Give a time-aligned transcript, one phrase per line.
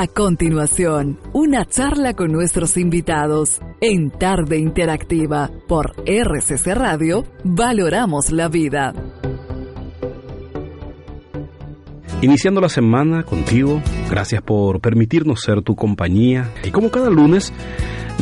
[0.00, 7.26] A continuación, una charla con nuestros invitados en Tarde Interactiva por RCC Radio.
[7.44, 8.94] Valoramos la vida.
[12.22, 16.50] Iniciando la semana contigo, gracias por permitirnos ser tu compañía.
[16.64, 17.52] Y como cada lunes,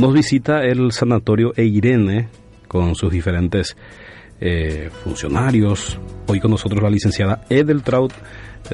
[0.01, 2.29] nos visita el Sanatorio Eirene
[2.67, 3.77] con sus diferentes
[4.41, 6.01] eh, funcionarios.
[6.27, 8.13] Hoy con nosotros la licenciada Edeltraut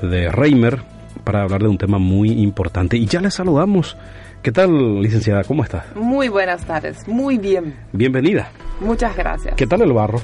[0.00, 0.94] de Reimer
[1.24, 2.96] para hablar de un tema muy importante.
[2.96, 3.96] Y ya le saludamos.
[4.42, 5.42] ¿Qué tal, licenciada?
[5.44, 5.86] ¿Cómo está?
[5.94, 7.74] Muy buenas tardes, muy bien.
[7.92, 8.50] Bienvenida.
[8.78, 9.54] Muchas gracias.
[9.54, 10.20] ¿Qué tal el barro?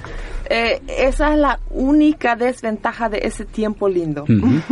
[0.50, 4.26] Eh, esa es la única desventaja de ese tiempo lindo.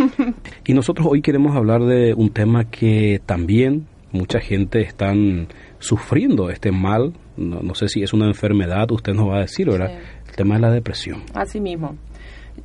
[0.66, 6.70] y nosotros hoy queremos hablar de un tema que también mucha gente están sufriendo este
[6.70, 7.14] mal.
[7.38, 9.92] No, sé si es una enfermedad, usted nos va a decir, ¿verdad?
[10.28, 11.22] El tema de la depresión.
[11.34, 11.97] Así mismo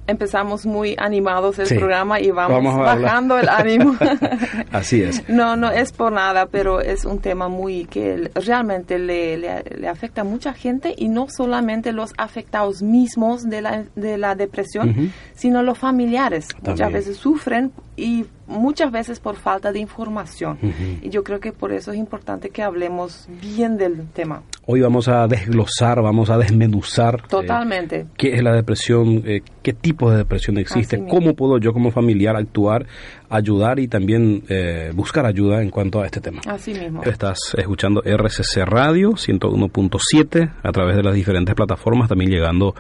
[0.08, 3.96] empezamos muy animados el programa y vamos, bajando el ánimo.
[4.72, 5.28] Así es.
[5.30, 10.22] No, no es por nada, pero es un tema muy que realmente le, le, afecta
[10.22, 15.64] a mucha gente y no solamente los afectados mismos de la, de la depresión, sino
[15.64, 16.48] los familiares.
[16.66, 20.58] Muchas veces sufren y muchas veces por falta de información.
[21.02, 24.44] Y yo creo que por eso es importante que hablemos bien del tema.
[24.66, 27.22] Hoy vamos a desglosar, vamos a desmenuzar.
[27.24, 28.06] Eh, Totalmente.
[28.18, 32.36] qué es la depresión, eh, qué tipo de depresión existe, cómo puedo yo como familiar
[32.36, 32.86] actuar,
[33.30, 36.42] ayudar y también eh, buscar ayuda en cuanto a este tema.
[36.48, 37.04] Así mismo.
[37.04, 42.74] Estás escuchando RCC Radio 101.7 a través de las diferentes plataformas, también llegando,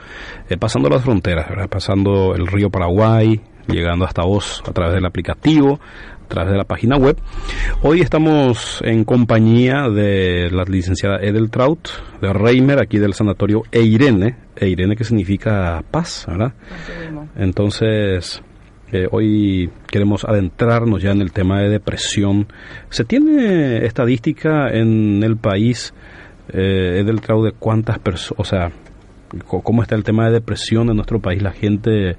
[0.60, 5.80] pasando las fronteras, pasando el río Paraguay, llegando hasta vos a través del aplicativo,
[6.24, 7.18] a través de la página web.
[7.82, 11.88] Hoy estamos en compañía de la licenciada Edeltraut,
[12.22, 16.54] de Reimer, aquí del sanatorio Eirene, Eirene que significa paz, ¿verdad?
[17.36, 18.42] Entonces,
[18.92, 22.48] eh, hoy queremos adentrarnos ya en el tema de depresión.
[22.90, 25.94] ¿Se tiene estadística en el país,
[26.50, 28.72] eh, Edeltraut, de cuántas personas, o sea,
[29.48, 31.42] cómo está el tema de depresión en nuestro país?
[31.42, 32.18] La gente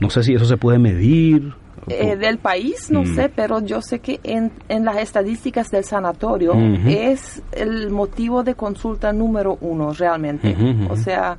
[0.00, 1.54] no sé si eso se puede medir.
[1.88, 3.14] Eh, del país no mm.
[3.14, 6.52] sé, pero yo sé que en, en las estadísticas del sanatorio
[6.86, 10.54] es el motivo de consulta número uno realmente.
[10.90, 11.38] O sea,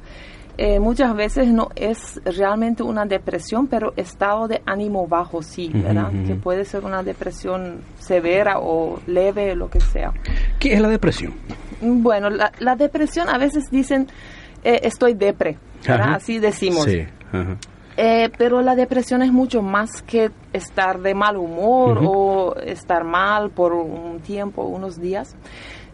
[0.57, 6.11] eh, muchas veces no es realmente una depresión, pero estado de ánimo bajo sí, ¿verdad?
[6.25, 10.11] Que puede ser una depresión severa o leve, lo que sea.
[10.57, 11.33] ¿Qué es la depresión?
[11.81, 14.07] Bueno, la, la depresión a veces dicen
[14.63, 16.83] eh, estoy depre, Así decimos.
[16.85, 17.05] Sí.
[18.01, 23.49] Eh, pero la depresión es mucho más que estar de mal humor o estar mal
[23.49, 25.35] por un tiempo, unos días.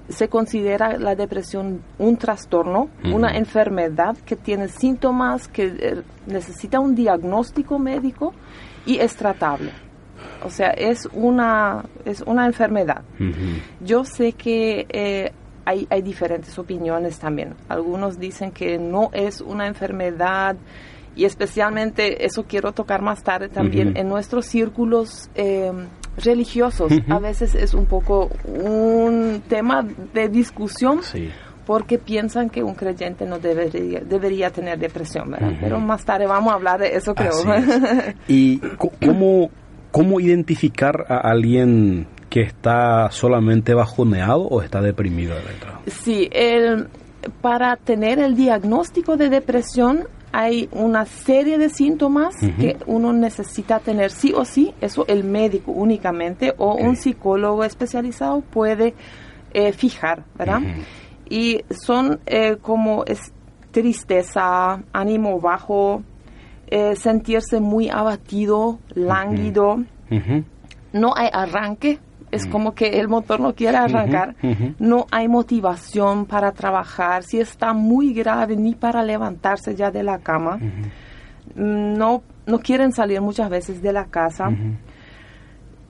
[0.08, 6.94] Se considera la depresión un trastorno, una enfermedad que tiene síntomas, que eh, necesita un
[6.94, 8.36] diagnóstico médico
[8.86, 9.72] y es tratable.
[10.44, 13.02] O sea, es una, es una enfermedad.
[13.82, 15.32] Yo sé que eh,
[15.66, 17.56] hay, hay diferentes opiniones también.
[17.68, 20.56] Algunos dicen que no es una enfermedad
[21.16, 25.72] y especialmente eso quiero tocar más tarde también en nuestros círculos eh,
[26.24, 26.92] religiosos.
[27.10, 31.00] A veces es un poco un tema de discusión.
[31.66, 35.54] Porque piensan que un creyente no debería, debería tener depresión, ¿verdad?
[35.60, 37.32] Pero más tarde vamos a hablar de eso, creo.
[38.28, 38.60] ¿Y
[39.04, 39.50] cómo,
[39.92, 45.34] cómo identificar a alguien que está solamente bajoneado o está deprimido?
[45.88, 46.88] Sí, el,
[47.42, 54.12] para tener el diagnóstico de depresión hay una serie de síntomas que uno necesita tener
[54.12, 58.96] sí o sí, eso el médico únicamente o un psicólogo especializado puede
[59.54, 60.60] eh, fijar, ¿verdad?
[61.30, 63.32] Y son eh, como es
[63.72, 66.04] tristeza, ánimo bajo,
[66.68, 69.86] eh, sentirse muy abatido, lánguido,
[70.92, 72.00] no hay arranque,
[72.36, 74.36] es como que el motor no quiere arrancar,
[74.80, 80.20] no hay motivación para trabajar, si está muy grave ni para levantarse ya de la
[80.20, 80.60] cama,
[81.56, 84.50] no, no quieren salir muchas veces de la casa.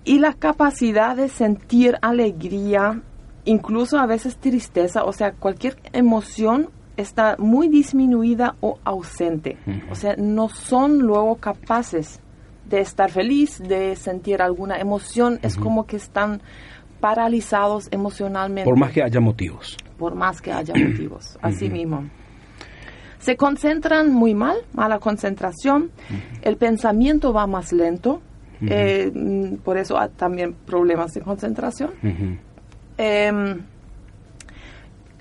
[0.04, 3.02] Y la capacidad de sentir alegría,
[3.44, 9.58] incluso a veces tristeza, o sea, cualquier emoción está muy disminuida o ausente.
[9.90, 12.22] O sea, no son luego capaces
[12.66, 16.42] de estar feliz, de sentir alguna emoción, es como que están
[17.00, 18.70] paralizados emocionalmente.
[18.70, 19.78] Por más que haya motivos.
[19.98, 22.10] Por más que haya motivos, así mismo.
[23.20, 25.92] Se concentran muy mal, mala concentración,
[26.42, 28.22] el pensamiento va más lento,
[28.62, 29.12] eh,
[29.64, 31.92] por eso hay también problemas de concentración.
[32.98, 33.62] Em,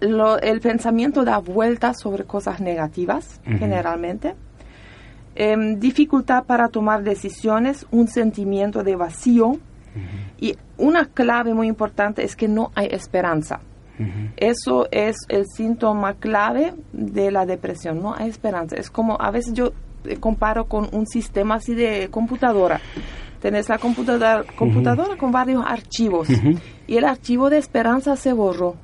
[0.01, 4.35] el pensamiento da vueltas sobre cosas negativas, generalmente.
[5.37, 9.59] Em, dificultad para tomar decisiones, un sentimiento de vacío,
[10.41, 13.61] Y una clave muy importante es que no hay esperanza.
[14.37, 18.75] Eso es el síntoma clave de la depresión, no hay esperanza.
[18.75, 19.73] Es como a veces yo
[20.05, 22.81] eh, comparo con un sistema así de computadora.
[23.41, 26.29] Tenés la computadora, computadora con varios archivos
[26.89, 28.75] y el archivo de esperanza se borró.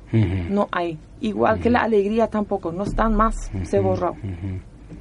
[0.49, 0.97] No hay.
[1.19, 4.15] Igual que la alegría tampoco, no están más, se borró.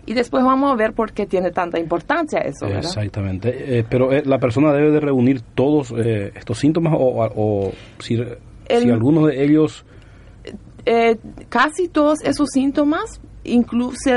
[0.07, 2.67] Y después vamos a ver por qué tiene tanta importancia eso.
[2.67, 2.85] ¿verdad?
[2.85, 3.79] Exactamente.
[3.79, 8.17] Eh, pero eh, la persona debe de reunir todos eh, estos síntomas o, o si,
[8.69, 9.85] si algunos de ellos...
[11.49, 14.11] casi todos esos síntomas Incluso,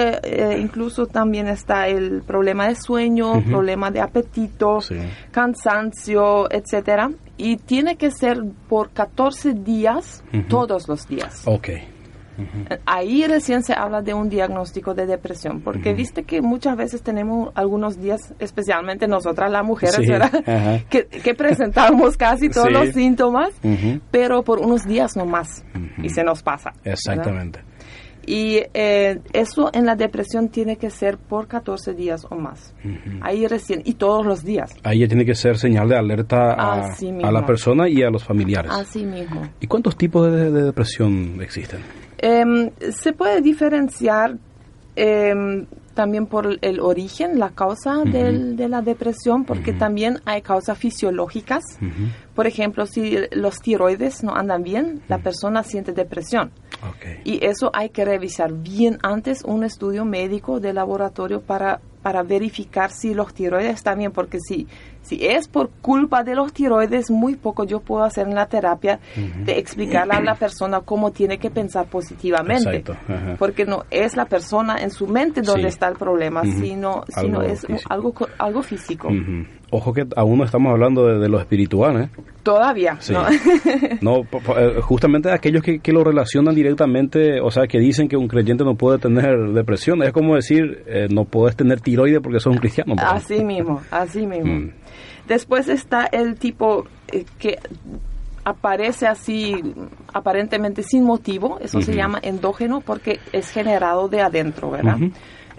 [0.59, 4.79] incluso también está el problema de sueño, problema de apetito,
[5.31, 7.09] cansancio, etcétera.
[7.37, 11.47] Y tiene que ser por 14 días, todos los días.
[11.47, 11.92] Okay.
[12.85, 17.51] Ahí recién se habla de un diagnóstico de depresión, porque viste que muchas veces tenemos
[17.55, 20.31] algunos días, especialmente nosotras las mujeres, ¿verdad?
[20.89, 23.49] Que, presentamos casi todos los síntomas,
[24.11, 25.63] pero por unos días no más
[26.01, 26.73] y se nos pasa.
[26.83, 27.61] Exactamente.
[28.25, 32.73] Y eh, eso en la depresión tiene que ser por 14 días o más.
[33.21, 34.73] Ahí recién, y todos los días.
[34.83, 38.23] Ahí ya tiene que ser señal de alerta a, a, la persona y a los
[38.23, 38.71] familiares.
[38.71, 39.41] Así mismo.
[39.59, 41.81] ¿Y cuántos tipos de depresión existen?
[42.25, 44.37] Em, se puede diferenciar
[44.95, 51.63] em, también por el origen, la causa de la depresión, porque también hay causas fisiológicas.
[52.33, 56.51] Por ejemplo, si los tiroides no andan bien, la persona siente depresión.
[57.25, 62.91] Y eso hay que revisar bien antes un estudio médico de laboratorio para, para verificar
[62.91, 64.65] si los tiroides están bien, porque si
[65.03, 68.99] si es por culpa de los tiroides, muy poco yo puedo hacer en la terapia
[69.15, 72.83] de explicarle a la persona cómo tiene que pensar positivamente.
[73.37, 77.65] Porque no es la persona en su mente donde está el problema, sino, sino es
[77.89, 79.09] algo, algo físico.
[79.75, 82.09] Ojo que aún no estamos hablando de, lo espiritual, ¿eh?
[82.43, 82.97] Todavía,
[84.01, 84.21] ¿no?
[84.55, 88.75] Eh, justamente aquellos que, lo relacionan directamente, o sea, que dicen que un creyente no
[88.75, 92.95] puede tener depresión, es como decir, eh, no puedes tener tiroides porque sos un cristiano.
[92.99, 94.53] Así mismo, así mismo.
[94.53, 94.71] Mm.
[95.27, 97.59] Después está el tipo eh, que
[98.45, 99.55] aparece así
[100.13, 104.97] aparentemente sin motivo, eso se llama endógeno porque es generado de adentro, ¿verdad?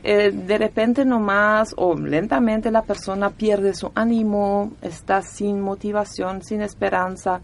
[0.03, 6.61] Eh, de repente nomás o lentamente la persona pierde su ánimo, está sin motivación, sin
[6.61, 7.41] esperanza,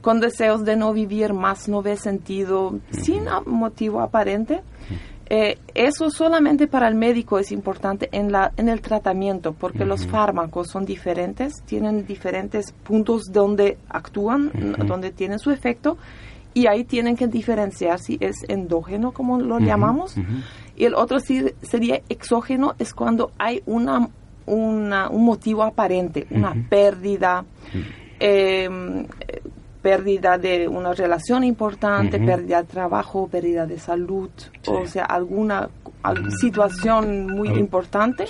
[0.00, 4.62] con deseos de no vivir más, no ve sentido, sin motivo aparente.
[5.30, 10.06] Eh, eso solamente para el médico es importante en, la, en el tratamiento, porque los
[10.06, 14.50] fármacos son diferentes, tienen diferentes puntos donde actúan,
[14.86, 15.98] donde tienen su efecto,
[16.54, 20.16] y ahí tienen que diferenciar si es endógeno, como lo llamamos,
[20.76, 24.08] y el otro sí sería exógeno, es cuando hay una,
[24.46, 27.44] una un motivo aparente, una pérdida
[29.82, 34.30] pérdida de una relación importante, pérdida de trabajo, pérdida de salud,
[34.66, 35.68] o sea, alguna,
[36.40, 38.24] situación muy importante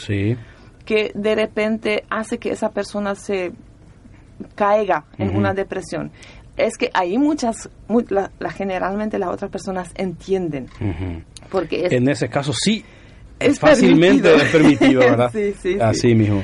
[0.85, 3.53] que de repente hace que esa persona se
[4.55, 6.11] caiga en una depresión.
[6.57, 7.69] Es que ahí muchas,
[8.09, 10.69] la, generalmente las otras personas entienden.
[11.51, 12.85] porque En ese caso sí,
[13.39, 15.31] es fácilmente permitido, ¿verdad?
[15.33, 16.43] sí, sí, Así mismo.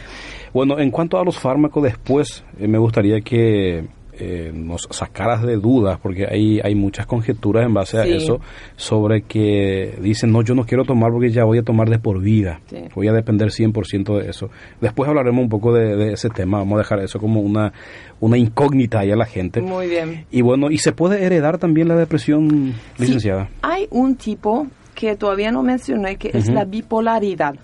[0.52, 3.88] Bueno, en cuanto a los fármacos después, eh, me gustaría que
[4.18, 8.40] eh, nos sacaras de dudas, porque hay, hay muchas conjeturas en base a eso,
[8.76, 12.20] sobre que dicen, no, yo no quiero tomar porque ya voy a tomar de por
[12.20, 12.60] vida,
[12.94, 14.50] voy a depender 100% de eso.
[14.80, 17.72] Después hablaremos un poco de, ese tema, vamos a dejar eso como una,
[18.20, 19.60] una incógnita ahí a la gente.
[19.60, 20.26] Muy bien.
[20.30, 23.48] Y bueno, ¿y se puede heredar también la depresión, licenciada?
[23.62, 27.56] hay un tipo que todavía no mencioné, que es la bipolaridad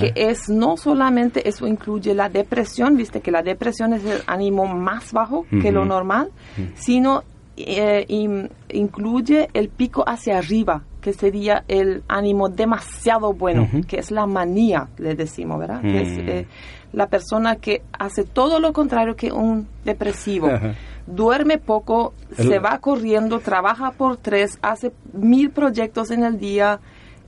[0.00, 4.66] que es no solamente eso incluye la depresión, viste que la depresión es el ánimo
[4.66, 6.30] más bajo que lo normal,
[6.74, 7.22] sino
[7.56, 8.04] eh,
[8.72, 14.88] incluye el pico hacia arriba, que sería el ánimo demasiado bueno, que es la manía,
[14.98, 15.80] le decimos, ¿verdad?
[15.82, 16.46] Que es eh,
[16.92, 20.48] la persona que hace todo lo contrario que un depresivo.
[21.06, 26.80] Duerme poco, se va corriendo, trabaja por tres, hace mil proyectos en el día,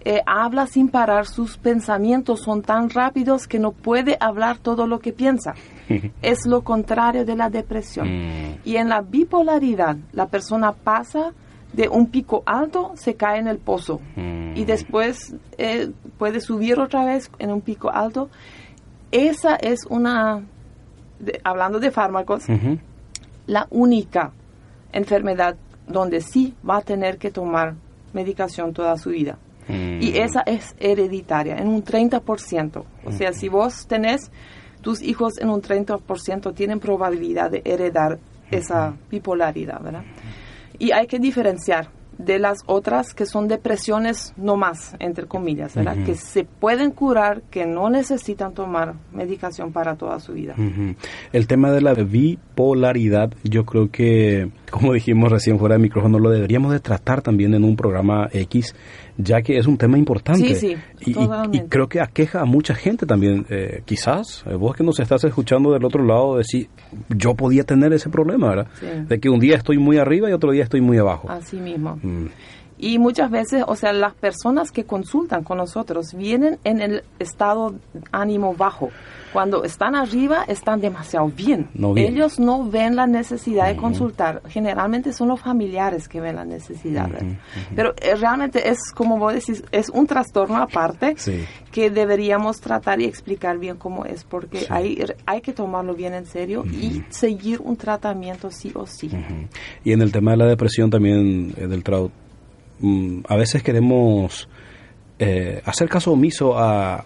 [0.09, 5.01] eh, habla sin parar, sus pensamientos son tan rápidos que no puede hablar todo lo
[5.01, 5.55] que piensa.
[6.23, 8.07] es lo contrario de la depresión.
[8.07, 8.59] Mm.
[8.65, 11.33] Y en la bipolaridad, la persona pasa
[11.73, 14.65] de un pico alto, se cae en el pozo y mm.
[14.65, 18.31] después eh, puede subir otra vez en un pico alto.
[19.11, 20.41] Esa es una,
[21.43, 22.45] hablando de fármacos,
[23.49, 24.31] la única
[24.93, 25.57] enfermedad
[25.89, 27.75] donde sí va a tener que tomar
[28.13, 29.39] medicación toda su vida.
[29.69, 32.85] Y esa es hereditaria, en un 30%.
[33.05, 34.31] O sea, si vos tenés
[34.81, 38.19] tus hijos en un 30% tienen probabilidad de heredar
[38.51, 40.05] esa bipolaridad, ¿verdad?
[40.79, 45.97] Y hay que diferenciar de las otras que son depresiones no más, entre comillas, ¿verdad?
[46.05, 50.55] Que se pueden curar, que no necesitan tomar medicación para toda su vida.
[51.33, 56.31] El tema de la bipolaridad, yo creo que, como dijimos recién fuera de micrófono, lo
[56.31, 58.75] deberíamos de tratar también en un programa X
[59.19, 60.55] ya que es un tema importante.
[60.55, 61.11] Sí, sí,
[61.53, 63.47] y, creo que aqueja a mucha gente también.
[63.49, 66.69] Eh, quizás eh, vos que nos estás escuchando del otro lado, decir,
[67.09, 68.67] yo podía tener ese problema, ¿verdad?
[69.09, 71.31] De que un día estoy muy arriba y otro día estoy muy abajo.
[71.31, 71.99] Así mismo.
[72.03, 72.27] Mm.
[72.79, 77.75] Y muchas veces, o sea, las personas que consultan con nosotros vienen en el estado
[78.13, 78.91] ánimo bajo.
[79.33, 81.69] Cuando están arriba, están demasiado bien.
[81.97, 84.43] Ellos no ven la necesidad de consultar.
[84.49, 87.09] Generalmente son los familiares que ven la necesidad.
[87.75, 91.17] Pero eh, realmente es, como vos decís, es un trastorno aparte
[91.71, 96.27] que deberíamos tratar y explicar bien cómo es, porque hay, hay que tomarlo bien en
[96.27, 99.11] serio y seguir un tratamiento sí o sí.
[99.85, 102.13] Y en el tema de la depresión también, eh, del traut
[102.79, 104.49] Mm, a veces queremos
[105.19, 107.05] eh, hacer caso omiso a,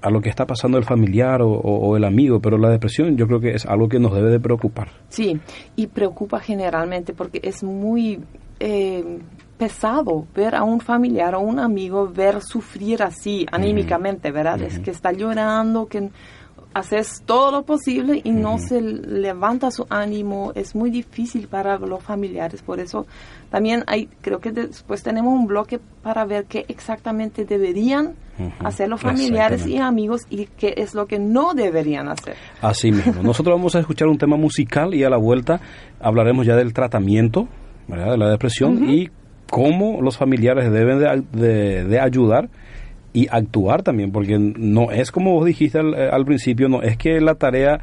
[0.00, 3.40] a, lo que está pasando el familiar o, el amigo, pero la depresión yo creo
[3.40, 4.88] que es algo que nos debe de preocupar.
[5.08, 5.38] Sí,
[5.76, 8.20] y preocupa generalmente porque es muy
[8.60, 9.18] eh,
[9.56, 14.62] pesado ver a un familiar o un amigo ver sufrir así anímicamente, ¿verdad?
[14.62, 16.10] Es que está llorando, que
[16.74, 22.02] haces todo lo posible y no se levanta su ánimo, es muy difícil para los
[22.02, 23.06] familiares, por eso
[23.50, 28.14] también hay, creo que después tenemos un bloque para ver qué exactamente deberían
[28.60, 32.36] hacer los familiares y amigos y qué es lo que no deberían hacer.
[32.60, 35.60] Así mismo, nosotros vamos a escuchar un tema musical y a la vuelta
[36.00, 37.48] hablaremos ya del tratamiento
[37.86, 39.08] de la depresión y
[39.50, 40.98] cómo los familiares deben
[41.32, 42.50] de, de ayudar
[43.12, 47.34] y actuar también, porque no es como vos dijiste al, principio, no es que la
[47.34, 47.80] tarea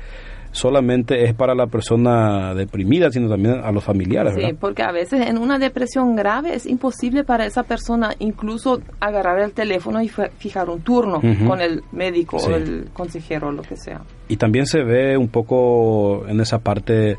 [0.56, 4.36] solamente es para la persona deprimida, sino también a los familiares.
[4.36, 9.40] Sí, porque a veces en una depresión grave es imposible para esa persona incluso agarrar
[9.42, 13.76] el teléfono y fijar un turno con el médico o el consejero o lo que
[13.76, 14.02] sea.
[14.30, 17.18] Y también se ve un poco en esa parte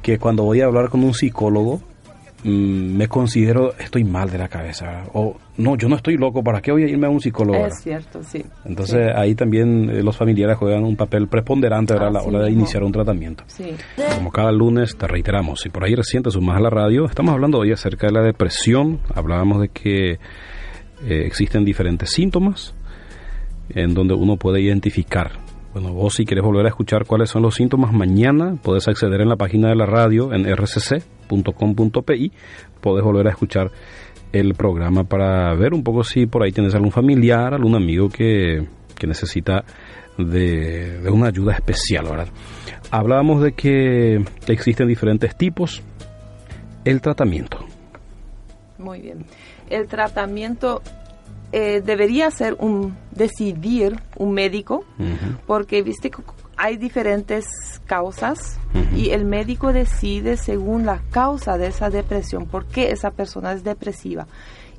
[0.00, 1.82] que cuando voy a hablar con un psicólogo,
[2.44, 6.60] Mm, me considero estoy mal de la cabeza o no yo no estoy loco para
[6.60, 8.44] qué voy a irme a un psicólogo es cierto sí.
[8.64, 12.84] Entonces ahí también eh, los familiares juegan un papel preponderante a la hora de iniciar
[12.84, 13.42] un tratamiento.
[13.48, 13.74] Sí.
[14.14, 17.32] como cada lunes te reiteramos si por ahí recién te sumas a la radio estamos
[17.32, 19.00] hablando hoy acerca de la depresión.
[19.12, 20.18] Hablábamos de que eh,
[21.26, 22.72] existen diferentes síntomas
[23.70, 25.32] en donde uno puede identificar.
[25.72, 29.28] Bueno, vos si quieres volver a escuchar cuáles son los síntomas, mañana puedes acceder en
[29.28, 30.46] la página de la radio en
[31.28, 32.32] rcc.com.pi,
[32.80, 33.70] puedes volver a escuchar
[34.32, 38.66] el programa para ver un poco si por ahí tienes algún familiar, algún amigo que,
[39.06, 39.64] necesita
[40.18, 42.28] de, de, una ayuda especial, ¿verdad?
[42.90, 45.82] Hablábamos de que existen diferentes tipos.
[46.84, 47.58] El tratamiento.
[48.78, 49.24] Muy bien.
[49.68, 50.82] El tratamiento
[51.50, 54.84] eh, debería ser un decidir un médico,
[55.46, 56.10] porque viste
[56.58, 57.46] hay diferentes
[57.86, 58.58] causas
[58.94, 63.62] y el médico decide según la causa de esa depresión, por qué esa persona es
[63.62, 64.26] depresiva.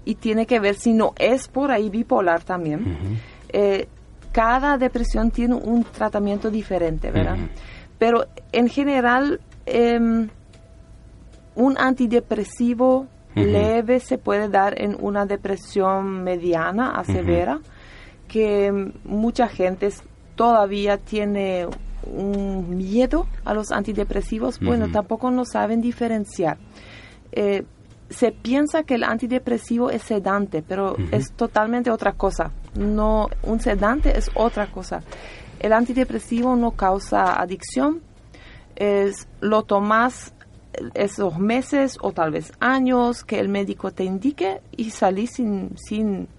[0.04, 3.20] Y tiene que ver si no es por ahí bipolar también.
[3.50, 3.88] Eh,
[4.32, 7.38] cada depresión tiene un tratamiento diferente, ¿verdad?
[7.98, 10.30] Pero en general, em,
[11.56, 17.60] un antidepresivo leve se puede dar en una depresión mediana a severa,
[18.28, 19.92] que mucha gente
[20.40, 21.68] todavía tiene
[22.06, 26.58] un miedo a los antidepresivos, bueno, tampoco no saben diferenciar.
[27.34, 27.66] Eh,
[28.10, 32.54] se piensa que el antidepresivo es sedante, pero es totalmente otra cosa.
[32.74, 35.04] No, un sedante es otra cosa.
[35.60, 38.00] El antidepresivo no causa adicción,
[38.78, 40.34] es, lo tomas
[40.94, 46.30] esos meses o tal vez años que el médico te indique y salís sin, sin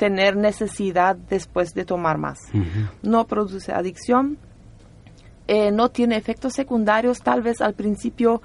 [0.00, 2.38] tener necesidad después de tomar más.
[3.02, 4.38] No produce adicción,
[5.46, 8.40] eh, no tiene efectos secundarios, tal vez al principio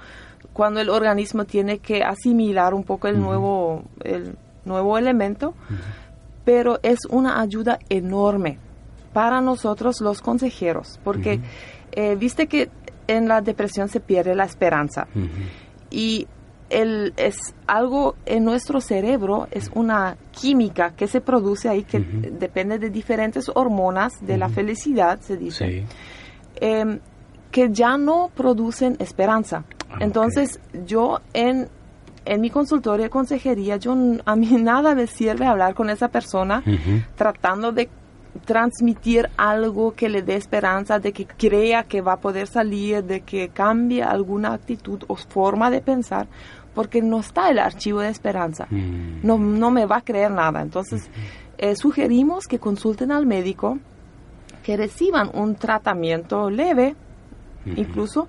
[0.51, 4.35] cuando el organismo tiene que asimilar un poco el, nuevo, el
[4.65, 5.53] nuevo elemento,
[6.43, 8.57] pero es una ayuda enorme
[9.13, 11.39] para nosotros los consejeros, porque
[11.93, 12.69] eh, viste que
[13.07, 15.07] en la depresión se pierde la esperanza.
[15.89, 16.27] Y
[16.69, 22.77] el, es algo en nuestro cerebro, es una química que se produce ahí que depende
[22.77, 25.85] de diferentes hormonas de la felicidad, se dice,
[26.55, 26.99] em,
[27.51, 29.63] que ya no producen esperanza.
[29.89, 31.69] Ah, Entonces, yo en,
[32.25, 36.63] en mi consultorio de consejería, yo, a mí nada me sirve hablar con esa persona
[37.15, 37.89] tratando de
[38.43, 43.21] transmitir algo que le dé esperanza de que crea que va a poder salir, de
[43.21, 46.27] que cambie alguna actitud o forma de pensar,
[46.75, 48.67] porque no está el archivo de esperanza.
[48.69, 49.21] Mm.
[49.23, 50.61] No, no me va a creer nada.
[50.61, 51.09] Entonces,
[51.57, 53.79] eh, sugerimos que consulten al médico,
[54.61, 56.95] que reciban un tratamiento leve,
[57.65, 58.27] incluso,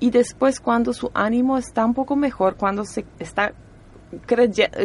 [0.00, 3.54] y después cuando su ánimo está un poco mejor, cuando se está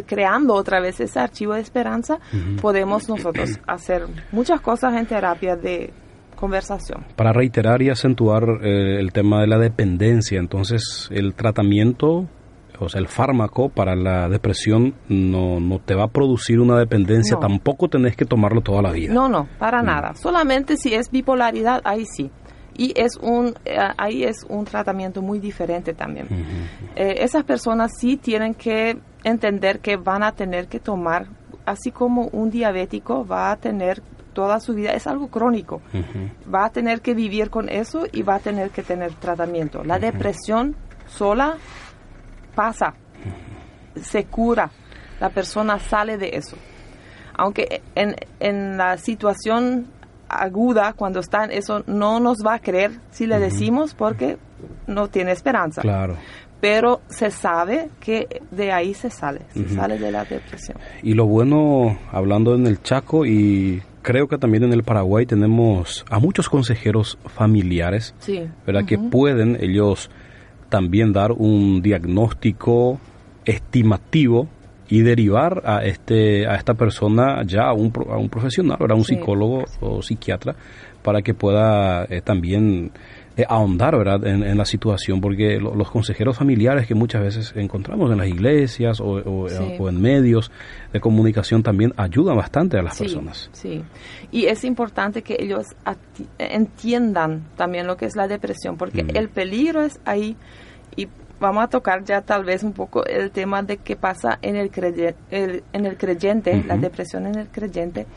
[0.05, 2.19] creando otra vez ese archivo de esperanza,
[2.61, 5.91] podemos nosotros hacer muchas cosas en terapia de
[6.35, 7.05] conversación.
[7.15, 12.27] Para reiterar y acentuar eh, el tema de la dependencia, entonces el tratamiento,
[12.79, 17.37] o sea, el fármaco para la depresión no, no te va a producir una dependencia,
[17.37, 19.13] tampoco tenés que tomarlo toda la vida.
[19.13, 20.15] No, no, para nada.
[20.15, 22.31] Solamente si es bipolaridad, ahí sí
[22.79, 26.27] y es un eh, ahí es un tratamiento muy diferente también.
[26.95, 31.27] Eh, esas personas sí tienen que entender que van a tener que tomar,
[31.65, 35.81] así como un diabético va a tener toda su vida, es algo crónico,
[36.53, 39.83] va a tener que vivir con eso y va a tener que tener tratamiento.
[39.83, 41.57] La depresión sola
[42.59, 42.93] pasa,
[43.95, 44.69] se cura,
[45.21, 46.57] la persona sale de eso.
[47.37, 49.87] Aunque en, en la situación
[50.27, 54.37] aguda cuando está en eso no nos va a creer si le decimos porque
[54.87, 55.81] no tiene esperanza.
[55.81, 56.17] Claro.
[56.59, 60.77] Pero se sabe que de ahí se sale, se sale de la depresión.
[61.01, 66.03] Y lo bueno, hablando en el Chaco y creo que también en el Paraguay tenemos
[66.09, 68.49] a muchos consejeros familiares, sí.
[68.65, 68.83] ¿verdad?
[68.83, 70.11] Que pueden ellos
[70.69, 72.99] también dar un diagnóstico
[73.45, 74.47] estimativo
[74.89, 79.05] y derivar a este a esta persona ya a un, a un profesional, a un
[79.05, 80.55] psicólogo o psiquiatra,
[81.03, 82.91] para que pueda eh, también
[83.37, 84.25] eh, ahondar ¿verdad?
[84.25, 89.47] En, la situación, porque los consejeros familiares que muchas veces encontramos en las iglesias o,
[89.87, 90.51] en medios
[90.91, 93.49] de comunicación también ayudan bastante a las personas.
[93.53, 93.81] Sí,
[94.31, 95.67] y es importante que ellos
[96.37, 100.35] entiendan también lo que es la depresión, porque el peligro es ahí
[101.39, 104.71] vamos a tocar ya tal vez un poco el tema de qué pasa en el,
[105.31, 108.07] en el creyente, la depresión en el creyente.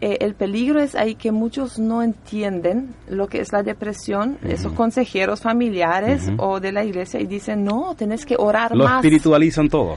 [0.00, 4.72] Eh, el peligro es ahí que muchos no entienden lo que es la depresión, esos
[4.72, 8.90] consejeros familiares o de la iglesia, y dicen, no, tenés que orar más.
[8.90, 9.96] Lo espiritualizan todo.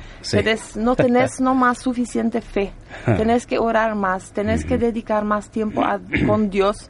[0.75, 2.73] no tenés más suficiente fe,
[3.05, 5.83] tenés que orar más, tenés que dedicar más tiempo
[6.25, 6.89] con Dios.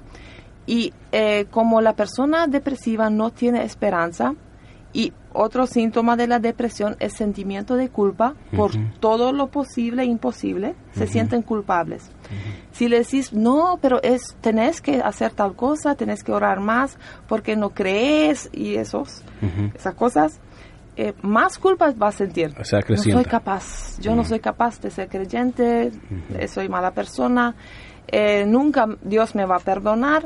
[0.66, 4.36] Y eh, como la persona depresiva no tiene esperanza,
[4.94, 10.06] y otro síntoma de la depresión es sentimiento de culpa por todo lo posible e
[10.06, 10.76] imposible.
[10.94, 12.12] Se sienten culpables.
[12.72, 16.98] Si le decís, no, pero es, tenés que hacer tal cosa, tenés que orar más
[17.28, 19.24] porque no crees y esos,
[19.74, 20.40] esas cosas,
[20.98, 22.54] eh, más culpa va a sentir.
[22.60, 25.92] O sea, no soy capaz, yo no soy capaz de ser creyente,
[26.48, 27.56] soy mala persona,
[28.08, 30.26] eh, nunca Dios me va a perdonar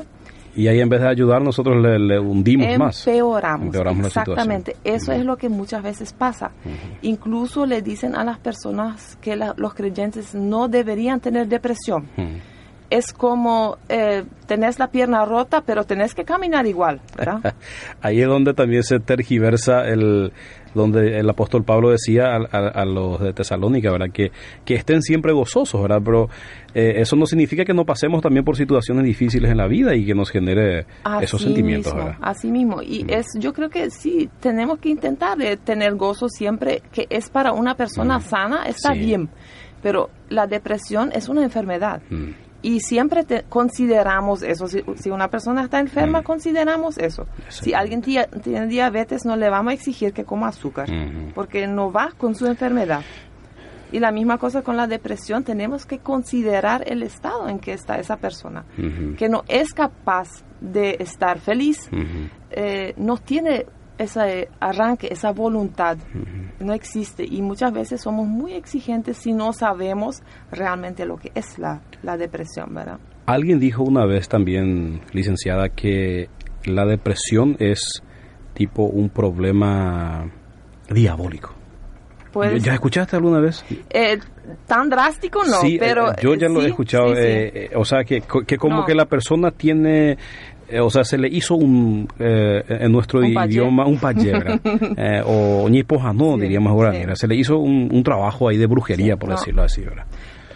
[0.56, 3.06] y ahí en vez de ayudar, nosotros le, hundimos más.
[3.06, 4.06] Empeoramos.
[4.06, 4.76] Exactamente.
[4.82, 6.50] Eso es lo que muchas veces pasa.
[7.02, 12.08] Incluso le dicen a las personas que los creyentes no deberían tener depresión.
[12.88, 17.54] Es como eh, tenés la pierna rota, pero tenés que caminar igual, ¿verdad?
[18.00, 20.32] ahí es donde también se tergiversa el,
[20.76, 24.10] donde el apóstol Pablo decía a, los de Tesalónica, ¿verdad?
[24.12, 24.30] Que,
[24.64, 26.00] que estén siempre gozosos, ¿verdad?
[26.04, 26.28] Pero
[26.74, 30.06] eh, eso no significa que no pasemos también por situaciones difíciles en la vida y
[30.06, 30.86] que nos genere
[31.20, 32.16] esos sentimientos, ¿verdad?
[32.20, 32.82] Así mismo.
[32.82, 37.52] Y es, yo creo que sí, tenemos que intentar tener gozo siempre, que es para
[37.52, 39.28] una persona sana, está bien.
[39.82, 42.02] Pero la depresión es una enfermedad
[42.66, 44.66] y siempre consideramos eso.
[44.66, 46.24] Si, una persona está enferma, mm.
[46.24, 47.28] consideramos eso.
[47.48, 50.88] Si alguien tiene diabetes, no le vamos a exigir que coma azúcar,
[51.32, 53.02] porque no va con su enfermedad.
[53.92, 58.00] Y la misma cosa con la depresión, tenemos que considerar el estado en que está
[58.00, 58.64] esa persona,
[59.16, 61.88] que no es capaz de estar feliz,
[62.50, 63.66] eh, no tiene
[63.98, 65.98] ese arranque, esa voluntad
[66.60, 71.58] no existe y muchas veces somos muy exigentes si no sabemos realmente lo que es
[71.58, 72.98] la, la depresión, ¿verdad?
[73.26, 76.28] Alguien dijo una vez también, licenciada, que
[76.64, 78.02] la depresión es
[78.54, 80.30] tipo un problema
[80.88, 81.54] diabólico.
[82.32, 83.64] Pues, ¿Ya escuchaste alguna vez?
[83.88, 84.18] Eh,
[84.66, 86.12] tan drástico no, sí, pero...
[86.12, 89.50] Eh, yo ya lo he escuchado, eh, o sea, que, que como que la persona
[89.50, 90.18] tiene
[90.68, 94.60] eh, o sea, se le hizo un, eh, en nuestro idioma, un payebra,
[94.96, 99.62] eh, o ñipojano, diríamos ahora, se le hizo un, trabajo ahí de brujería, por decirlo
[99.62, 100.06] así, ¿verdad?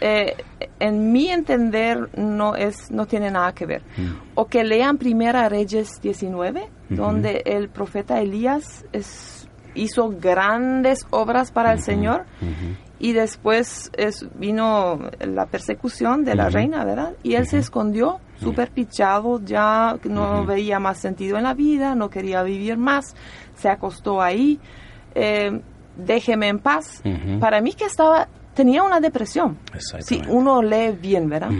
[0.02, 3.82] en mi entender no es no tiene nada que ver.
[3.98, 4.12] Mm.
[4.34, 11.72] O que lean Primera Reyes 19, donde el profeta Elías es hizo grandes obras para
[11.72, 12.24] el Señor
[12.98, 17.14] y después es, vino la persecución de la reina, ¿verdad?
[17.22, 22.08] Y él se escondió, súper pichado, ya no veía más sentido en la vida, no
[22.08, 23.14] quería vivir más,
[23.54, 24.58] se acostó ahí,
[25.14, 25.60] eh,
[25.96, 27.02] déjeme en paz.
[27.38, 29.58] Para mí que estaba, tenía una depresión,
[30.00, 31.50] si uno lee bien, ¿verdad?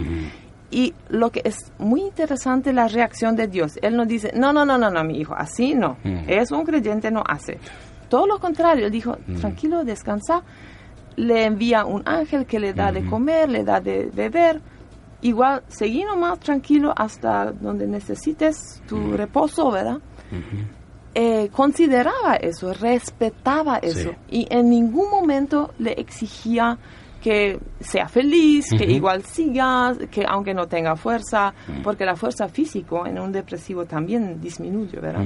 [0.71, 3.77] Y lo que es muy interesante la reacción de Dios.
[3.81, 5.97] Él no dice, no, no, no, no, no, mi hijo, así no.
[6.27, 7.59] Es un creyente, no hace.
[8.09, 10.43] Todo lo contrario, él dijo, tranquilo, descansa
[11.15, 14.61] le envía un ángel que le da de comer, le da de beber.
[15.21, 19.99] Igual, seguí nomás tranquilo hasta donde necesites tu reposo, ¿verdad?
[21.13, 24.11] Eh, consideraba eso, respetaba eso.
[24.29, 26.77] Y en ningún momento le exigía
[27.21, 31.53] que sea feliz, que igual siga, que aunque no tenga fuerza,
[31.83, 35.25] porque la fuerza física en un depresivo también disminuye, ¿verdad?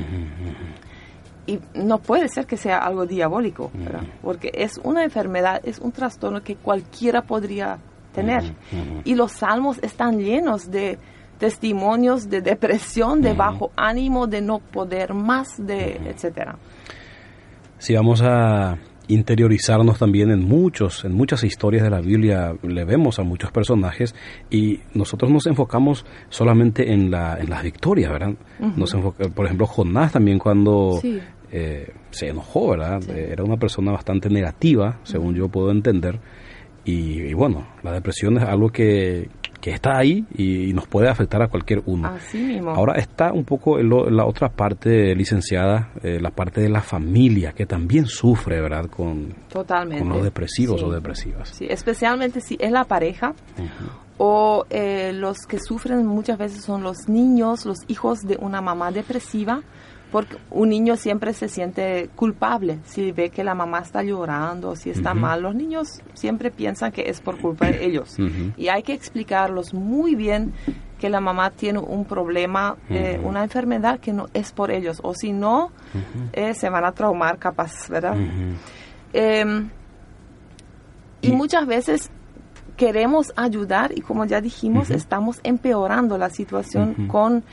[1.47, 3.71] y no puede ser que sea algo diabólico,
[4.21, 7.77] porque es una enfermedad, es un trastorno que cualquiera podría
[8.15, 8.43] tener.
[9.03, 10.97] Y los salmos están llenos de
[11.37, 16.57] testimonios de depresión, de bajo ánimo, de no poder más, de etcétera.
[17.77, 23.19] Si vamos a interiorizarnos también en muchos, en muchas historias de la Biblia, le vemos
[23.19, 24.15] a muchos personajes
[24.49, 28.33] y nosotros nos enfocamos solamente en, la, en las victorias, ¿verdad?
[28.75, 28.95] nos
[29.35, 30.99] por ejemplo, Jonás también cuando
[31.51, 33.01] eh, se enojó, ¿verdad?
[33.09, 36.19] Eh, era una persona bastante negativa, según yo puedo entender.
[36.85, 39.27] Y, bueno, la depresión es algo que,
[39.59, 42.15] que está ahí y, nos puede afectar a cualquier uno.
[42.67, 47.53] Ahora está un poco en, la otra parte, licenciada, eh, la parte de la familia,
[47.53, 48.85] que también sufre, ¿verdad?
[48.85, 50.05] Con, Totalmente.
[50.05, 51.49] los depresivos o depresivas.
[51.49, 53.33] Sí, especialmente si es la pareja.
[54.17, 59.61] O los que sufren muchas veces son los niños, los hijos de una mamá depresiva
[60.15, 64.89] porque un niño siempre se siente culpable si ve que la mamá está llorando, si
[64.89, 65.41] está mal.
[65.41, 68.15] Los niños siempre piensan que es por culpa de ellos.
[68.55, 70.53] Y hay que explicarlos muy bien
[70.99, 75.01] que la mamá tiene un problema, eh, una enfermedad que no es por ellos.
[75.03, 75.71] O si no,
[76.31, 78.15] eh, se van a traumar capaz, ¿verdad?
[79.11, 79.69] Em,
[81.19, 82.09] y muchas veces
[82.77, 87.43] queremos ayudar y como ya dijimos, estamos empeorando la situación con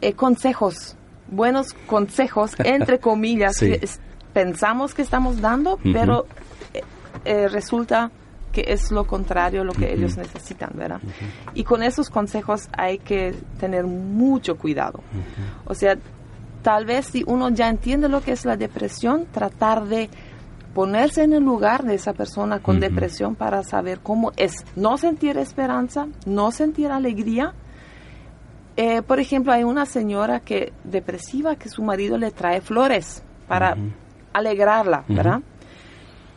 [0.00, 0.96] eh, consejos
[1.32, 3.88] buenos consejos, entre comillas, que
[4.32, 6.26] pensamos que estamos dando, pero
[6.72, 6.82] eh,
[7.24, 8.10] eh, resulta
[8.52, 11.00] que es lo contrario lo que ellos necesitan, ¿verdad?
[11.54, 15.00] Y con esos consejos hay que tener mucho cuidado.
[15.64, 15.96] O sea,
[16.62, 20.10] tal vez si uno ya entiende lo que es la depresión, tratar de
[20.74, 25.38] ponerse en el lugar de esa persona con depresión para saber cómo es no sentir
[25.38, 27.54] esperanza, no sentir alegría
[28.76, 33.76] eh, por ejemplo, hay una señora que depresiva que su marido le trae flores para
[34.32, 35.40] alegrarla, ¿verdad?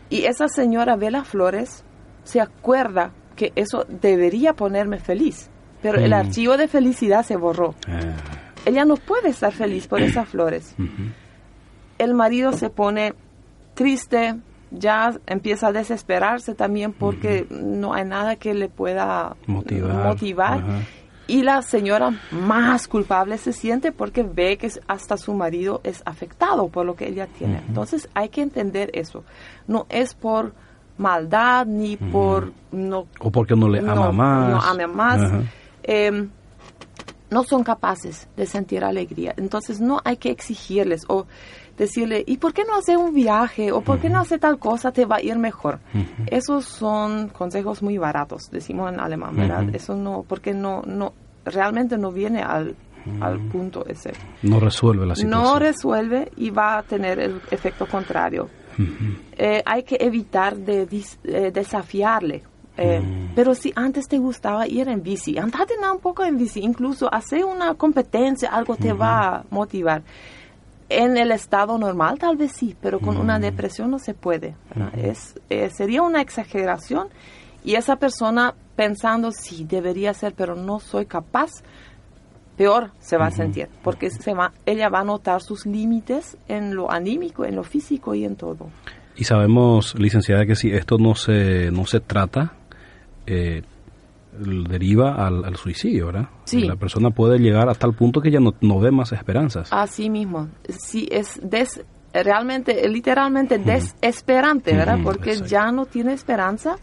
[0.10, 1.84] Y esa señora ve las flores,
[2.24, 5.50] se acuerda que eso debería ponerme feliz,
[5.82, 7.76] pero el archivo de felicidad se borró.
[7.88, 8.00] Ah.
[8.66, 10.76] Ella no puede estar feliz por esas flores.
[11.98, 13.14] El marido se pone
[13.76, 14.36] triste,
[14.72, 20.64] ya empieza a desesperarse también porque no hay nada que le pueda motivar
[21.28, 26.68] y la señora más culpable se siente porque ve que hasta su marido es afectado
[26.70, 27.62] por lo que ella tiene.
[27.68, 29.24] Entonces hay que entender eso.
[29.68, 30.54] No es por
[30.98, 34.50] maldad ni por no o porque no le ama más.
[34.50, 35.32] No ama más.
[35.84, 36.30] Em,
[37.30, 39.34] no son capaces de sentir alegría.
[39.38, 41.26] Entonces no hay que exigirles o
[41.78, 43.72] decirle, ¿y por qué no hace un viaje?
[43.72, 44.92] ¿O por qué no hace tal cosa?
[44.92, 45.80] Te va a ir mejor.
[46.28, 49.74] Esos son consejos muy baratos, decimos en alemán, ¿verdad?
[49.74, 52.76] Eso no, porque no, no, realmente no viene al,
[53.22, 54.14] al punto ese.
[54.44, 55.44] No resuelve la situación.
[55.44, 58.50] No resuelve y va a tener el efecto contrario.
[59.38, 60.88] Eh, hay que evitar de
[61.24, 62.44] eh, desafiarle.
[62.78, 63.02] Eh,
[63.34, 67.46] pero si antes te gustaba ir en bici, andate un poco en bici, incluso hacer
[67.46, 70.04] una competencia, algo te va a motivar
[70.90, 73.42] en el estado normal tal vez sí, pero con una mm.
[73.42, 74.56] depresión no se puede.
[74.96, 77.08] es, eh, sería una exageración
[77.64, 81.50] y esa persona pensando sí debería ser, pero no soy capaz,
[82.58, 86.76] peor se va a sentir, porque se va, ella va a notar sus límites en
[86.76, 88.70] lo anímico, en lo físico y en todo.
[89.16, 92.54] Y sabemos, licenciada, que si esto no se, no se trata,
[93.26, 93.64] eh,
[94.40, 96.30] deriva al, suicidio, ¿verdad?
[96.46, 96.62] Sí.
[96.62, 99.70] La persona puede llegar hasta el punto que ya no, no ve más esperanzas.
[99.72, 100.50] Así mismo.
[100.70, 105.00] Sí, es des, realmente, literalmente desesperante, ¿verdad?
[105.04, 106.78] Porque ya no tiene esperanza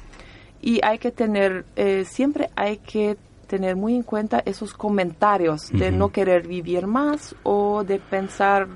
[0.61, 5.93] y hay que tener, eh, siempre hay que tener muy en cuenta esos comentarios de
[5.93, 8.69] no querer vivir más o de pensar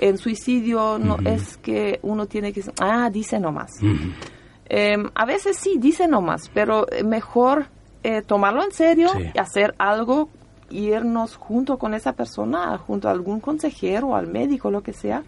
[0.00, 2.62] en suicidio no es que uno tiene que...
[2.80, 3.72] Ah, dice nomás.
[4.66, 7.66] Em, a veces sí, dice nomás, pero mejor
[8.02, 10.28] eh, tomarlo en serio y hacer algo,
[10.70, 15.22] irnos junto con esa persona, junto a algún consejero, al médico, lo que sea,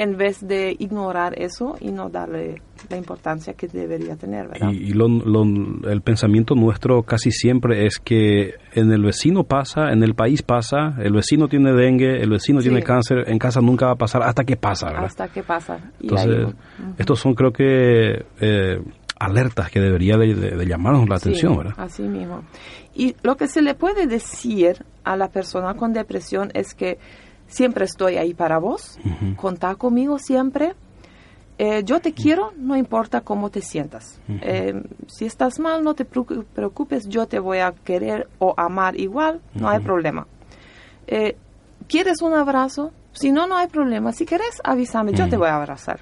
[0.00, 4.72] en vez de ignorar eso y no darle la importancia que debería tener, ¿verdad?
[4.72, 10.40] Y, el pensamiento nuestro casi siempre es que en el vecino pasa, en el país
[10.40, 14.22] pasa, el vecino tiene dengue, el vecino tiene cáncer, en casa nunca va a pasar
[14.22, 15.04] hasta que pasa, ¿verdad?
[15.04, 15.78] Hasta que pasa.
[16.00, 16.54] Entonces,
[16.96, 18.80] estos son creo que eh,
[19.20, 21.74] alertas que debería de, llamarnos la atención, ¿verdad?
[21.76, 22.42] Así mismo.
[22.94, 26.98] Y lo que se le puede decir a la persona con depresión es que
[27.46, 28.98] siempre estoy ahí para vos,
[29.36, 30.74] contá conmigo siempre.
[31.58, 34.18] Eh, yo te quiero, no importa cómo te sientas.
[34.40, 39.42] Eh, si estás mal, no te preocupes, yo te voy a querer o amar igual,
[39.54, 40.26] no hay problema.
[41.06, 41.36] Eh,
[41.86, 42.92] ¿Quieres un abrazo?
[43.12, 44.12] Si no, no hay problema.
[44.12, 46.00] Si quieres, avísame, yo te voy a abrazar.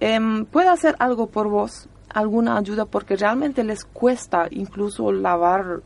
[0.00, 1.89] Em, ¿Puedo hacer algo por vos?
[2.12, 2.84] ¿Alguna ayuda?
[2.84, 5.82] Porque realmente les cuesta incluso lavar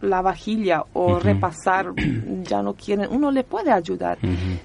[0.00, 1.92] la vajilla o repasar,
[2.42, 4.18] ya no quieren, uno le puede ayudar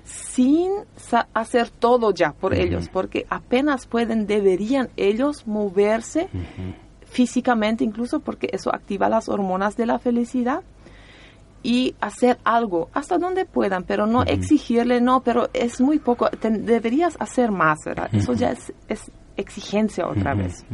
[0.04, 0.72] sin
[1.34, 6.30] hacer todo ya por ellos, porque apenas pueden, deberían ellos moverse
[7.06, 10.64] físicamente incluso porque eso activa las hormonas de la felicidad
[11.64, 17.16] y hacer algo hasta donde puedan, pero no exigirle, no, pero es muy poco, deberías
[17.20, 18.10] hacer más, ¿verdad?
[18.14, 20.66] Eso ya es, es exigencia otra vez.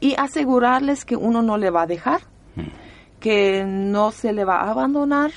[0.00, 2.20] Y asegurarles que uno no le va a dejar,
[3.20, 5.30] que no se le va a abandonar,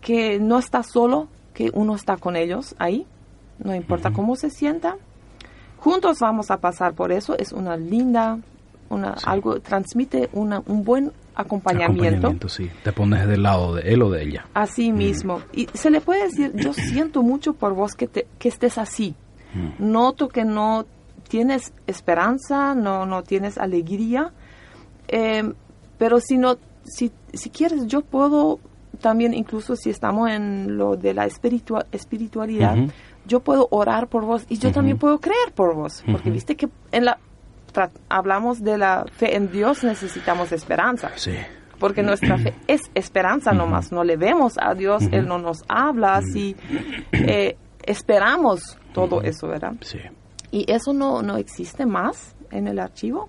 [0.00, 3.06] que no está solo, que uno está con ellos ahí,
[3.58, 4.96] no importa cómo se sienta.
[5.78, 8.38] Juntos vamos a pasar por eso, es una linda,
[8.90, 12.48] una, algo, transmite una, un buen acompañamiento.
[12.48, 12.70] sí.
[12.82, 14.46] Te pones del lado de él o de ella.
[14.52, 15.40] Así mismo.
[15.52, 19.14] Y se le puede decir, yo siento mucho por vos que, te, que estés así.
[19.78, 20.86] Noto que no
[21.28, 24.32] tienes esperanza, no, no tienes alegría.
[25.08, 25.52] Eh,
[25.98, 28.60] pero si no, si, si quieres, yo puedo
[29.00, 32.76] también, incluso si estamos en lo de la espiritualidad,
[33.26, 36.02] yo puedo orar por vos y yo también puedo creer por vos.
[36.10, 37.18] Porque viste que en la
[38.08, 41.10] hablamos de la fe en Dios, necesitamos esperanza.
[41.16, 41.32] Sí.
[41.78, 43.90] Porque nuestra fe es esperanza nomás.
[43.92, 46.56] No le vemos a Dios, Él no nos habla, así
[47.12, 49.74] eh, esperamos todo eso, ¿verdad?
[49.80, 49.98] Sí.
[50.50, 53.28] Y eso no, no existe más en el archivo.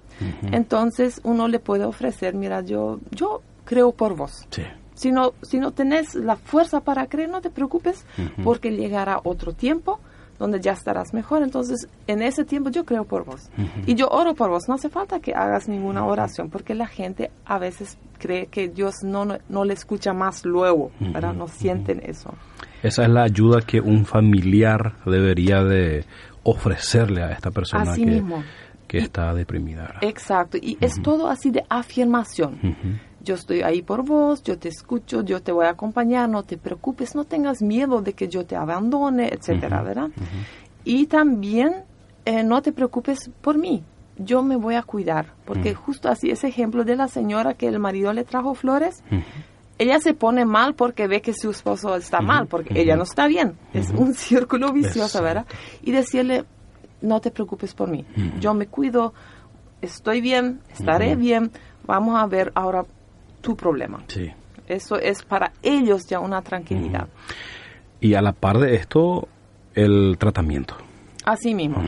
[0.52, 4.48] Entonces uno le puede ofrecer, mira, yo, yo creo por vos.
[4.94, 8.06] Si no, si no tenés la fuerza para creer, no te preocupes,
[8.44, 10.00] porque llegará otro tiempo
[10.42, 11.44] donde ya estarás mejor.
[11.44, 13.50] Entonces, en ese tiempo yo creo por vos.
[13.86, 14.68] Y yo oro por vos.
[14.68, 19.04] No hace falta que hagas ninguna oración, porque la gente a veces cree que Dios
[19.04, 21.34] no, no, le escucha más luego, ¿verdad?
[21.34, 22.34] No sienten eso.
[22.84, 26.06] Esa es la ayuda que un familiar debería de
[26.44, 28.44] ofrecerle a esta persona Así que, mismo.
[28.88, 29.96] que está deprimida.
[30.02, 32.60] Exacto, y es todo así de afirmación.
[33.24, 36.58] Yo estoy ahí por vos, yo te escucho, yo te voy a acompañar, no te
[36.58, 40.10] preocupes, no tengas miedo de que yo te abandone, etcétera, ¿verdad?
[40.84, 41.84] Y también
[42.26, 43.84] eh, no te preocupes por mí,
[44.18, 47.80] yo me voy a cuidar, porque justo así ese ejemplo de la señora que el
[47.80, 49.04] marido le trajo flores,
[49.82, 53.26] ella se pone mal porque ve que su esposo está mal, porque ella no está
[53.26, 53.58] bien.
[53.74, 55.48] Es un círculo vicioso, ¿verdad?
[55.82, 56.46] Y decirle,
[57.02, 58.06] no te preocupes por mí.
[58.40, 59.16] Yo me cuido,
[59.82, 61.52] estoy bien, estaré bien.
[61.88, 62.86] Vamos a ver ahora
[63.42, 64.04] tu problema.
[64.06, 64.32] Sí.
[64.68, 67.08] Eso es para ellos ya una tranquilidad.
[68.00, 69.28] Y a la par de esto,
[69.74, 70.76] el tratamiento.
[71.26, 71.82] Así mismo.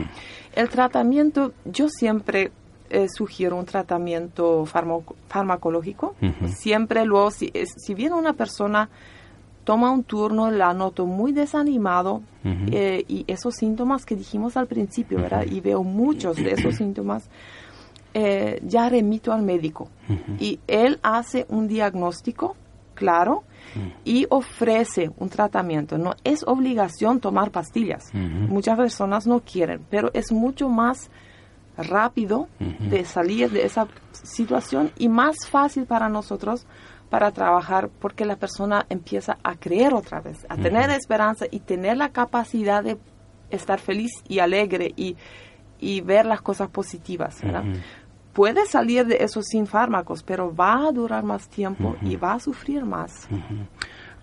[0.56, 2.50] El tratamiento, yo siempre
[2.94, 6.14] eh, sugiero un tratamiento farmacológico.
[6.46, 8.88] Siempre luego, si, si viene una persona
[9.64, 15.18] toma un turno, la noto muy desanimado eh, y esos síntomas que dijimos al principio,
[15.18, 15.44] ¿verdad?
[15.50, 17.28] Y veo muchos de esos síntomas,
[18.12, 19.88] eh, ya remito al médico
[20.38, 22.54] y él hace un diagnóstico
[22.94, 23.42] claro
[24.04, 25.98] y ofrece un tratamiento.
[25.98, 28.12] No es obligación tomar pastillas.
[28.14, 31.10] Muchas personas no quieren, pero es mucho más
[31.76, 36.66] rápido de salir de esa situación y más fácil para nosotros
[37.10, 41.96] para trabajar porque la persona empieza a creer otra vez, a tener esperanza y tener
[41.96, 42.96] la capacidad de
[43.50, 45.16] estar feliz y alegre y,
[45.78, 47.40] y ver las cosas positivas.
[48.32, 52.40] Puede salir de eso sin fármacos, pero va a durar más tiempo y va a
[52.40, 53.28] sufrir más.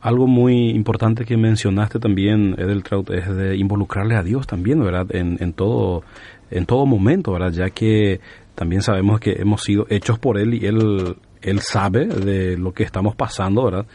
[0.02, 5.06] Algo muy importante que mencionaste también, Edeltraut, es de involucrarle a Dios también, ¿verdad?
[5.16, 6.04] En, en, todo,
[6.52, 7.52] en todo momento, ¿verdad?
[7.52, 8.20] Ya que
[8.56, 12.84] también sabemos que hemos sido hechos por Él y Él él sabe de lo que
[12.84, 13.88] estamos pasando, ¿verdad?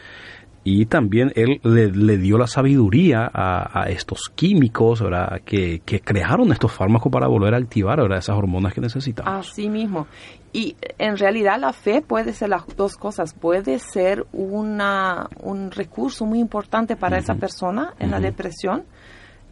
[0.68, 5.40] y también él le, dio la sabiduría a, estos químicos ¿verdad?
[5.44, 8.18] Que, que, crearon estos fármacos para volver a activar ¿verdad?
[8.18, 9.48] esas hormonas que necesitamos.
[9.48, 10.08] Así mismo.
[10.52, 13.32] Y en realidad la fe puede ser las dos cosas.
[13.32, 18.86] Puede ser una, un recurso muy importante para esa persona en la depresión.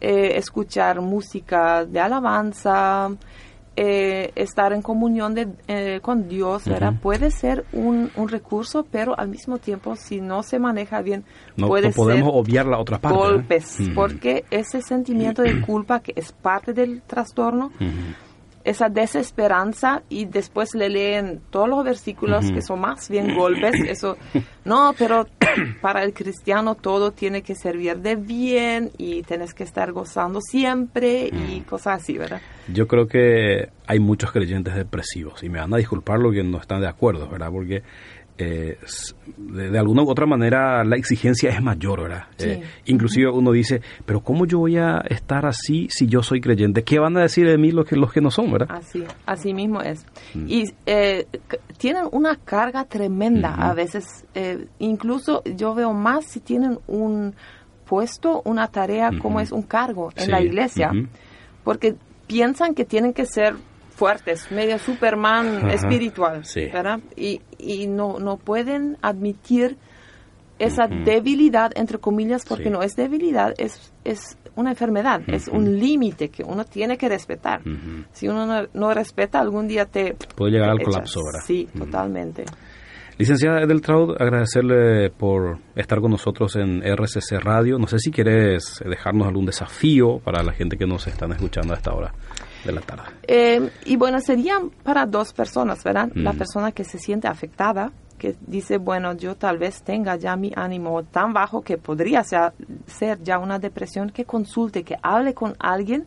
[0.07, 3.09] Eh, escuchar música de alabanza,
[3.75, 6.93] eh, estar en comunión de, eh, con Dios, ¿verdad?
[7.01, 11.65] Puede ser un, un, recurso, pero al mismo tiempo, si no se maneja bien, no,
[11.69, 13.17] puede podemos obviar la otra parte.
[13.17, 17.71] Golpes, porque ese sentimiento de culpa que es parte del trastorno,
[18.65, 24.17] esa desesperanza y después le leen todos los versículos que son más bien golpes, eso,
[24.65, 25.27] no, pero
[25.81, 31.27] para el cristiano todo tiene que servir de bien y tienes que estar gozando siempre
[31.27, 32.41] y cosas así, ¿verdad?
[32.67, 36.57] Yo creo que hay muchos creyentes depresivos y me van a disculpar los que no
[36.57, 37.51] están de acuerdo, ¿verdad?
[37.51, 37.83] Porque
[38.37, 38.77] eh,
[39.37, 42.23] de, alguna u otra manera la exigencia es mayor, ¿verdad?
[42.37, 46.83] Eh, inclusive uno dice, pero ¿cómo yo voy a estar así si yo soy creyente?
[46.83, 48.67] ¿Qué van a decir de mí los que, los que no son, verdad?
[48.71, 50.05] Así, así mismo es.
[50.33, 50.45] Mm.
[50.49, 51.27] Y eh,
[51.77, 54.25] tienen una carga tremenda a veces,
[54.79, 57.35] incluso yo veo más si tienen un
[57.85, 60.91] puesto, una tarea como es un cargo en la iglesia,
[61.63, 61.95] porque
[62.27, 63.55] piensan que tienen que ser
[63.95, 66.99] fuertes, medio Superman espiritual, ¿verdad?
[67.15, 69.77] Y, y no, no pueden admitir
[70.59, 76.29] esa debilidad, entre comillas, porque no es debilidad, es, es una enfermedad, es un límite
[76.29, 77.61] que uno tiene que respetar.
[78.11, 80.15] Si uno no, respeta, algún día te...
[80.35, 81.45] Puede llegar al colapso, ¿verdad?
[81.45, 82.45] Sí, totalmente.
[83.17, 87.77] Licenciada Edeltraud, agradecerle por estar con nosotros en RCC Radio.
[87.77, 91.77] No sé si quieres dejarnos algún desafío para la gente que nos están escuchando a
[91.77, 92.13] esta hora
[92.65, 93.03] de la tarde.
[93.23, 96.09] Eh, y bueno, serían para dos personas, ¿verdad?
[96.15, 96.37] La mm.
[96.37, 101.03] persona que se siente afectada, que dice, bueno, yo tal vez tenga ya mi ánimo
[101.03, 102.53] tan bajo que podría ser,
[102.87, 106.05] ser ya una depresión, que consulte, que hable con alguien.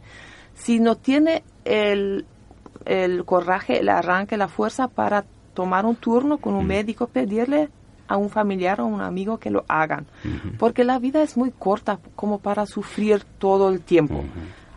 [0.55, 2.27] Si no tiene el,
[2.85, 6.68] el coraje, el arranque, la fuerza para tomar un turno con un mm.
[6.68, 7.68] médico, pedirle
[8.09, 10.07] a un familiar o un amigo que lo hagan.
[10.59, 14.25] Porque la vida es muy corta como para sufrir todo el tiempo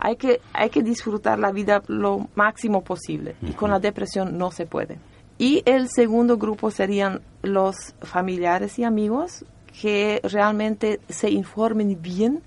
[0.04, 4.50] hay que, hay que disfrutar la vida lo máximo posible y con la depresión no
[4.50, 4.98] se puede.
[5.38, 9.44] Y el segundo grupo serían los familiares y amigos
[9.80, 12.42] que realmente se informen bien,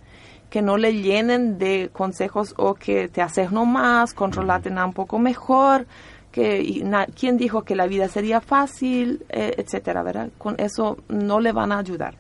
[0.50, 5.18] que no le llenen de consejos o que te haces no más, controlate un poco
[5.18, 5.88] mejor,
[6.34, 6.84] que
[7.16, 10.30] quién dijo que la vida sería fácil, eh, etcétera, ¿verdad?
[10.38, 12.18] Con eso no le van a ayudar.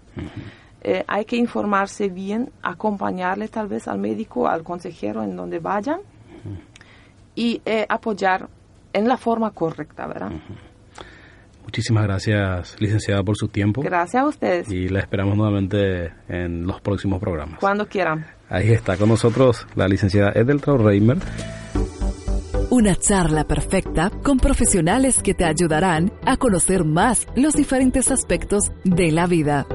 [0.87, 5.99] Eh, hay que informarse bien, acompañarle tal vez al médico, al consejero en donde vayan
[7.33, 8.47] y eh, apoyar
[8.93, 10.31] en la forma correcta, ¿verdad?
[11.63, 13.81] Muchísimas gracias, licenciada, por su tiempo.
[13.81, 14.71] Gracias a ustedes.
[14.71, 17.59] Y la esperamos nuevamente en los próximos programas.
[17.59, 18.23] Cuando quieran.
[18.47, 21.17] Ahí está con nosotros la licenciada Edeltraud Reimer.
[22.69, 29.11] Una charla perfecta con profesionales que te ayudarán a conocer más los diferentes aspectos de
[29.11, 29.65] la vida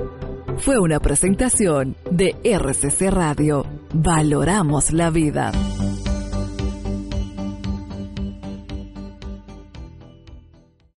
[0.60, 3.64] fue una presentación de RCC Radio.
[3.94, 5.52] Valoramos la vida.